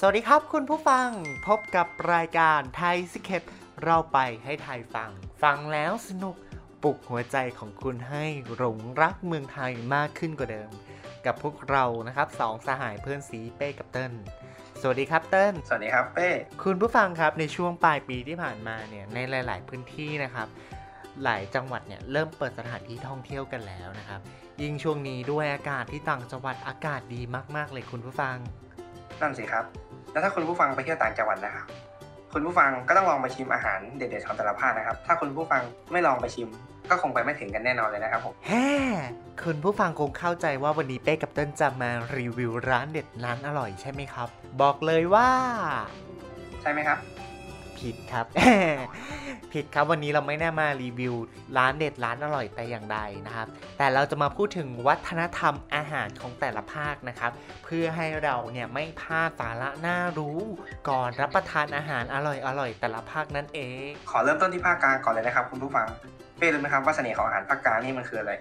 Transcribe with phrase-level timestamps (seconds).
[0.00, 1.08] สวัสดีครับคุณผู้ฟัง
[1.48, 3.42] พบกับรายการไทยสิเคป
[3.84, 5.10] เราไปให้ไทยฟัง
[5.42, 6.36] ฟังแล้วสนุก
[6.82, 8.24] ปลุกหัวใจของคุณให้
[8.56, 10.70] หลงรักเมืองไทยมากขึ้นกว่าเดิม
[11.26, 14.12] กับพวกเรานะครับสองสหายเพื่อนสีเป้กับเติ้ล
[14.80, 16.30] สวัสดีครับเติ้ลสวัสดีครับเป้
[16.64, 20.48] คุณผู้ฟังครับในช่วงปลายปีที่ผ่านมาเนี่ยในหลาย ๆ พื้นที่นะครับ
[21.22, 24.20] หลายจังหวัดเนี่ยเริ่มเปิดสถานที่ท่องเที่ยวกันแล้วนะครับ
[24.62, 27.20] ยิ่งช่วงนี้ด้วยอากาศที่ต่างจังหวัดอากาศดี
[27.56, 28.38] มาก ๆ เลยคุณผู้ฟัง
[29.20, 29.64] นั่นสิครับ
[30.12, 31.66] แล้วถ้าคุณผู้ฟังไปเที่ยวต่างจังหวัดนะครับ
[32.32, 36.48] คุณผู้ฟังก็ต้องลองไปชิมอาหารเด็ดๆของแต่ละภาคนะครับ ถ้าคุณผู้ฟังไม่ลองไปชิม
[36.90, 38.68] ก็คงไปไม่ถึงกันแน่นอนเลยนะครับผมแฮ่
[39.44, 44.28] คุณผู้ฟังคงเข้าใจว่าวันนี้เป้กับเติ้ลจะมารีวิวร้านเด็ดร้านอร่อยใช่ไหมครับ
[44.60, 45.28] บอกเลยว่า
[46.60, 46.98] ใช่ไหมครับ
[47.80, 48.26] ผิดครับ
[49.52, 51.14] ผิดครับวันนี้เราไม่ได้มารีวิว
[51.58, 53.46] ร้านเด็ดร้านอร่อยแต่อย่างใดนะครับ
[53.78, 57.32] แต่เราจะมาพูดถึงวัฒนธรรมอาหารของแต่ละภาคนะครับ
[57.64, 60.38] เพื่อให้เราเนี่ยไม่พลาดสาระน่ารู้
[60.88, 65.86] ก่อนรับประทานอาหารอร่อยๆแต่ละภาคนั่นเอง ขอเริ่มต้นที่ภาคกลางก่อนเลยนะครับคุณผู้ฟัง
[66.38, 68.32] เป้รู้ไหมครับว่าเสน่ห์ของอาหารภาคกลางนี่มันคืออะไร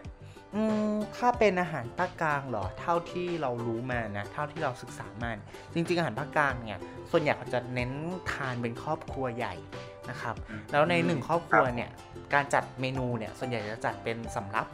[1.17, 6.81] ถ้าเป็นอาหารภาคกลางเหรอ เท่าที่เรารู้มานะ เท่าที่เราศึกษามาเนี่ยจริง ๆ อาหารภาคกลางเนี่ย
[7.11, 7.91] ส่วนใหญ่เขาจะเน้น
[8.31, 9.55] ทานเป็นครอบครัวใหญ่
[10.09, 11.91] นะครับอืมแล้วในหนึ่งครอบครัวครับเนี่ย
[12.33, 14.67] การจัดเมนูเนี่ย ส่วนใหญ่จะจัดเป็นสำรับ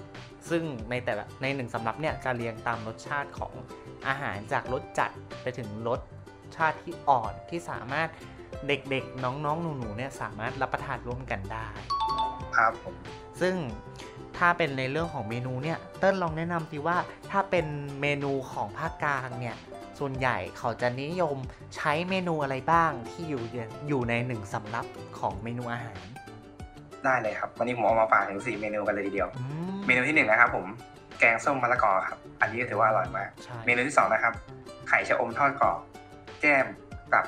[0.50, 3.54] ซึ่งในแต่ละในหนึ่งสำรับเนี่ยจะเรียงตามรสชาติของ
[4.08, 6.00] อาหารจากรสจัดไปถึงรส
[6.58, 8.10] ชาติที่อ่อนที่สามารถ
[8.68, 11.68] เด็กๆ น้องๆ หนูๆ เนี่ยสามารถรับประทานร่วมกันได้
[12.58, 12.96] ครับผม
[13.42, 13.56] ซึ่ง
[14.38, 16.98] ถ้าเป็นในเรื่องของเมนูเนี่ยเติ้ลลองแนะนำสิว่า
[17.32, 17.66] ถ้าเป็น
[18.02, 19.56] เมนูของภาคกลางเนี่ย
[20.00, 21.38] ส่วนใหญ่เขาจะนิยม
[21.76, 23.42] ใช้เมนูอะไรบ้างที่อยู่
[23.88, 24.86] อยู่ในหนึ่งสำรับ
[25.20, 26.00] ของเมนูอาหาร
[27.04, 29.44] ได้เลยครับ วันนี้ผมเอามาฝากถึง4เมนูกันเลยทีเดียวอื
[29.74, 30.66] มเมนูที่หนึ่งนะครับผม
[31.20, 34.34] แกงส้มมะละกอครับ อันนี้ก็ถือว่าอร่อยมากใช่เมนูที่สองนะครับ
[34.88, 35.80] ไข่ชะอมทอดกรอบ
[36.42, 36.66] แก้ม
[37.14, 37.26] กับ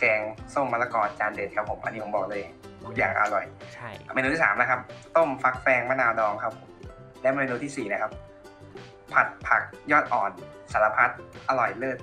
[0.00, 0.20] แกง
[0.54, 4.80] ส้มมะละกอจานเด็ดครับผม อันนี้ผมบอกเลยทุก อย่างอร่อย ใช่ เมนูที่สามนะครับ
[5.16, 6.70] ต้มฟักแฟงมะนาวดองครับผม
[7.22, 8.12] และเมนูที่สี่นะครับ
[9.12, 10.30] ผัดผักยอดอ่อน
[10.72, 11.10] สารพัด
[11.48, 11.98] อร่อยเลิศ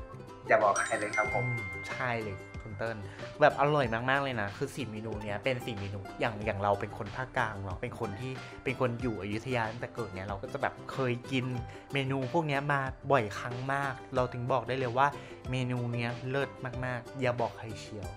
[0.48, 2.98] อย่าบอกใครเลยครับผมอืมใช่เลยคุณเติ้ล
[3.42, 8.32] แบบอร่อยมากๆเลยนะ คือสี่เมนูเนี้ยเป็นสี่เมนูอย่างอย่างเราเป็นคนภาคกลางเนาะเป็นคนที่
[8.64, 11.46] เป็นคนอยู่อยุธยาตั้งแต่เกิดเนี่ยเราก็จะแบบเคยกิน
[11.94, 15.08] เมนูพวกเนี้ยมาบ่อยครั้งมาก เราถึงบอกได้เลยว่า
[15.52, 16.50] เมนูเนี้ยเลิศ
[16.86, 18.08] มากๆ อย่าบอกใครเชียว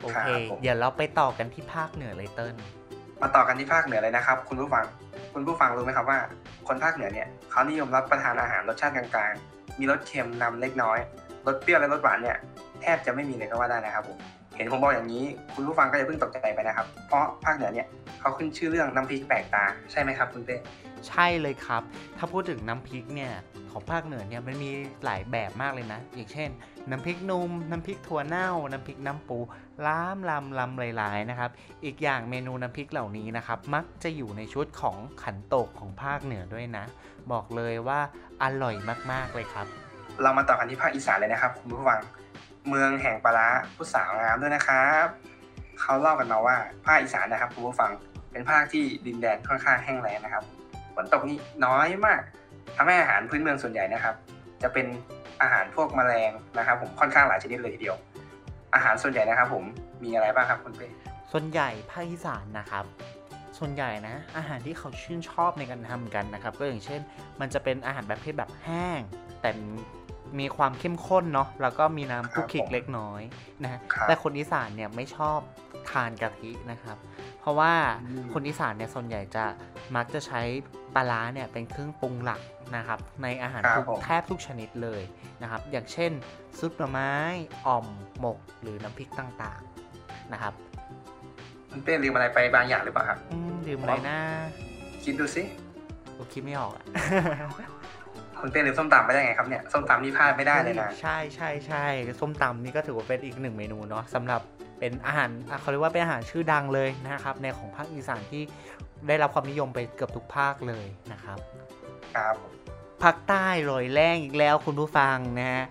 [0.00, 2.54] โอเคครับผมเดี๋ยวเราไปต่อกันที่ภาคเหนือเลยเติ้ล
[3.22, 4.84] มาต่อกันที่ภาคเหนือเลยนะครับ คุณผู้ฟัง
[5.34, 6.18] คุณผู้ฟังรู้ไหมครับว่า
[6.68, 10.98] คนภาคเหนือเนี่ยเขานิยมรับประทานอาหารรสชาติกลางๆ มีรสเค็มนำเล็กน้อย
[11.46, 12.36] รสเปรี้ยวและรสหวานเนี่ย
[12.82, 14.18] แทบจะไม่มีเลยก็ว่าได้นะครับผม
[14.49, 17.86] เห็นผมบอกอย่างนี้ คุณผู้ฟังก็อย่าเพิ่งตกใจไปนะครับ เพราะภาคเหนือเนี่ย
[18.20, 20.56] เขาขึ้นชื่อเรื่องน้ำพริกแปลกตาใช่ไหมครับคุณเต้
[21.08, 21.82] ใช่เลยครับ
[22.18, 23.32] ถ้าพูดถึงน้ำพริกเนี่ย
[23.70, 24.70] ของภาคเหนือเนี่ยมันมี
[25.04, 26.48] หลายแบบมากเลยนะ อย่างเช่น
[26.90, 29.38] น้ำพริกหนุ่ม น้ำพริกถั่วเน่า น้ำพริกน้ำปู
[29.86, 31.50] ล้ามลำลำหลายๆนะครับ
[31.84, 36.84] อีกอย่างเมนูน้ำพริกเหล่านี้นะครับ มักจะอยู่ในชุดของขันโตกของภาคเหนือด้วยนะ
[37.32, 38.00] บอกเลยว่า
[38.42, 38.74] อร่อย
[39.12, 39.66] มากๆเลยครับ
[40.22, 42.00] เรามาต่อกันที่ภาคอีสานเลยนะครับคุณผู้ฟัง
[42.68, 45.06] เมืองแห่งปลาราผู้สาวงามด้วยนะครับ
[45.80, 47.90] เขาเล่ากันมาว่าภาคอีสานนะครับคุณผู้ฟัง
[48.32, 50.44] เป็นภาคที่ดินแดนค่อนข้างแห้งแล้งนะครับ
[50.94, 52.20] ฝนตกนี่น้อยมาก
[52.76, 54.14] ทำให้อาหารพื้นเมืองส่วนใหญ่นะครับ
[54.62, 54.86] จะเป็น
[55.42, 57.96] อาหารพวกแมลงนะครับ ผมค่อนข้างหลายชนิดเลยทีเดียว
[58.74, 59.64] อาหารส่วนใหญ่นะครับ ผม
[60.04, 60.88] มีอะไรบ้างครับคุณเป้
[61.32, 62.84] ส่วนใหญ่ภาคอีสานนะครับ
[63.58, 67.00] ส่วนใหญ่นะ อาหารที่เขาชื่นชอบในการทำกันนะครับ ก็อย่างเช่น
[67.40, 69.00] มันจะเป็นอาหารแบบประเภทแบบแห้ง
[69.40, 69.50] แต่
[70.38, 73.22] มีความเข้มข้นเนาะแล้วก็มีน้ำคลุกคลิกเล็กน้อย
[73.62, 75.38] นะฮะครับแต่คนอีสานเนี่ยไม่ชอบ
[75.90, 76.96] ทานกะทินะครับ
[77.40, 77.72] เพราะว่า
[78.04, 79.44] อืมคนอีสานเนี่ยส่วนใหญ่จะ
[79.96, 80.40] มักจะใช้
[80.94, 82.40] ปลาร้าเนี่ยเป็นเครื่องปรุงหลัก
[82.76, 85.02] นะครับ ในอาหารครับทุกผมแทบทุกชนิดเลย
[85.42, 86.12] นะครับ อย่างเช่น
[86.58, 87.12] ซุปหน่อไม้
[87.66, 87.86] อ่อม
[88.20, 90.54] หมกหรือน้ำพริกต่างๆนะครับ
[91.70, 94.18] คุณเป้ลืมอะไรไปบางอย่างหรือเปล่าครับอืมดื่มอะไรนะ
[95.04, 95.42] คิดดูสิ
[96.16, 96.84] ผมคิดไม่ออกอะ
[98.40, 101.86] คุณเป้ลืมส้มตำไปได้ไงครับเนี่ยส้มตำนี่พลาดไม่ได้เลยนะใช่ใช่ใช่
[102.20, 104.40] ส้มตำนี่ก็ถือว่าเป็นอีกหนึ่งเมนูเนาะสำหรับ
[104.78, 108.42] เป็นอาหารอะเขาเรียกว่าเป็นอาหารชื่อดังเลยนะครับ ในของภาคอีสานที่
[109.08, 111.38] ได้รับความนิยมไปเกือบทุกภาคเลยนะครับ
[112.16, 112.52] ครับผม
[113.02, 115.64] ภาคใต้ลอยแรงอีกแล้วคุณผู้ฟังนะฮะ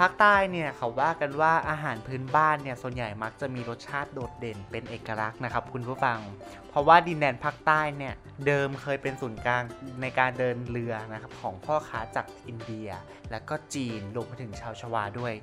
[0.00, 6.18] ภาคใต้เนี่ยเขาว่ากันว่าอาหารพื้นบ้านเนี่ยส่วนใหญ่มักจะมีรสชาติโดดเด่นเป็นเอกลักษณ์นะครับคุณผู้ฟัง
[6.68, 8.14] เพราะว่าดินแดนภาคใต้เนี่ย
[8.46, 9.62] เดิมเคยเป็นศูนย์กลาง
[10.00, 12.88] ในการเดินเรือนะครับของพ่อค้าจากอินเดีย
[13.30, 15.34] และก็จีนรวมไปถึงชาวชวาด้วย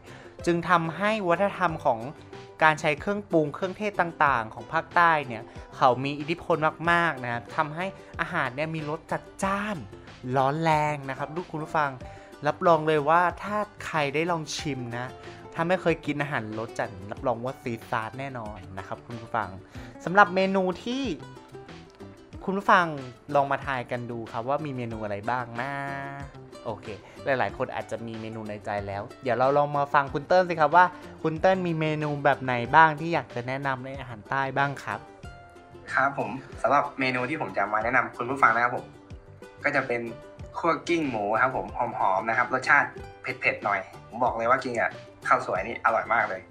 [0.45, 1.99] จึงทำให้วัฒนธรรมของ
[2.63, 5.43] การใช้เครื่องปรุงเครื่องเทศต่างๆ ของภาคใต้เนี่ย
[5.77, 6.55] เขามีอิทธิพล
[6.91, 7.85] มากๆนะทำให้
[8.21, 9.77] อาหารเนี่ยมีรสจัดจ้าน
[10.37, 11.91] ร้อนแรงนะครับลูกคุณผู้ฟัง
[12.47, 15.07] รับรองเลยว่าถ้าใครได้ลองชิมนะ
[15.53, 19.49] ถ้าไม่เคยกินอาหารรสจัดรับรองว่าซีซาร์แน่นอนนะครับคุณผู้ฟัง
[20.05, 21.03] สำหรับเมนูที่
[22.45, 22.85] คุณผู้ฟัง
[23.35, 25.71] ลองมาทายกันดูครับว่ามีเมนูอะไรบ้างนะ
[26.65, 26.85] โอเค
[27.25, 30.85] หลาย ๆ คนอาจจะมีเมนูในใจแล้ว เดี๋ยวเราลองมาฟังคุณเติ้ลสิครับว่า
[31.23, 34.99] คุณเติ้ลมีเมนูแบบไหนบ้างที่อยากจะแนะนำในอาหารใต้บ้างครับ
[35.93, 36.31] ครับผม
[36.61, 38.85] สำหรับเมนูที่ผมจะมาแนะนำคุณผู้ฟังนะครับผม
[39.63, 40.01] ก็จะเป็น
[40.59, 42.89] คั่วกิ้งหมูครับผมหอมๆนะครับ รสชาติ
[43.21, 44.91] เผ็ดๆหน่อย ผมบอกเลยว่ากินกับ
[45.27, 46.41] ข้าวสวยนี่อร่อยมากเลย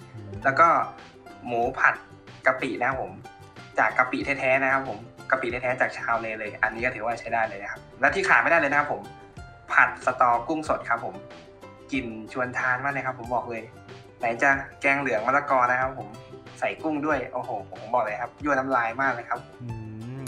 [0.45, 0.69] แล้วก็
[1.47, 1.95] หมูผัด
[2.47, 3.13] กะปินะครับผม
[3.79, 4.99] จากกะปิแท้ๆนะครับ ผม
[5.31, 9.03] กะปิแท้ๆจากชาวเลเลย อันนี้ก็ถือว่าใช้ได้เลยนะครับ และที่ขาดไม่ได้เลยนะครับผม
[9.73, 11.15] ผัดสตอกุ้งสดครับผม
[11.93, 13.63] กลิ่นชวนทานมากเลยครับ ผมบอกเลย
[14.19, 14.51] ไหนจะ
[14.81, 16.09] แกงเหลืองมะละกอนะครับ ผม
[16.59, 19.69] ใส่กุ้งด้วยโอ้โหผมบอกเลยครับยั่วน้ำลายมากเลยครับอื
[20.21, 20.25] ม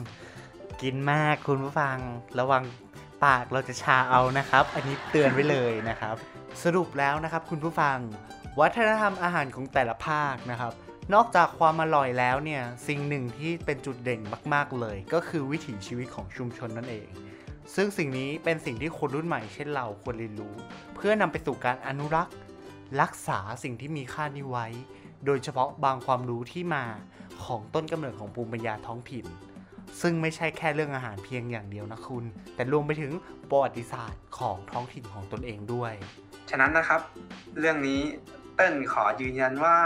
[0.82, 1.96] กินมากคุณผู้ฟัง
[2.38, 2.62] ระวัง
[3.24, 6.16] ปากเราจะชาเอานะครับ อันนี้เตือนไว้เลยนะครับ
[6.62, 7.98] สรุปแล้วนะครับ คุณผู้ฟัง
[8.60, 10.72] วัฒนธรรมอาหารของแต่ละภาคนะครับ
[11.14, 14.20] นอกจากความอร่อยแล้วเนี่ยสิ่งหนึ่งที่เป็นจุดเด่น
[14.54, 17.08] มาก ๆเลย ก็คือวิถีชีวิตของชุมชนนั่นเอง
[17.74, 20.54] ซึ่งสิ่งนี้เป็นสิ่งที่คนรุ่นใหม่เช่นเราควรเรียนรู้
[20.94, 22.34] เพื่อนำไปสู่การอนุรักษ์
[23.00, 24.66] รักษาสิ่งที่มีค่านี้ไว้
[25.26, 26.84] โดยเฉพาะบางความรู้ที่มา
[27.44, 29.26] ของต้นกำเนิดของภูมิปัญญาท้องถิ่น
[30.00, 32.24] ซึ่งไม่ใช่แค่เรื่องอาหารเพียงอย่างเดียวนะคุณ
[32.54, 33.12] แต่รวมไปถึง
[33.50, 35.92] ประวัติศาสตร์ของท้องถิ่นของตนเองด้วย
[36.50, 37.00] ฉะนั้นนะครับ
[37.58, 38.00] เรื่องนี้
[38.54, 39.78] เติ้ลขอยืนยันว่า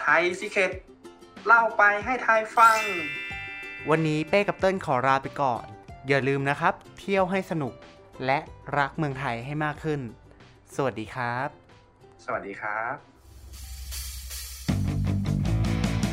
[0.00, 0.72] ไทยซิเคต
[1.46, 2.78] เล่าไปให้ไทยฟัง
[3.90, 5.64] วันนี้เป้กับเติ้ลขอลาไปก่อน
[6.08, 7.74] อย่าลืมนะครับ เที่ยวให้สนุก
[8.26, 8.38] และ
[8.78, 10.00] รักเมืองไทยให้มากขึ้น
[10.74, 11.48] สวัสดีครับ
[12.24, 13.17] สวัสดีครับ